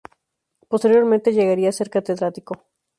Posteriormente 0.67 1.31
llegaría 1.31 1.69
a 1.69 1.73
ser 1.73 1.91
catedrático. 1.91 2.65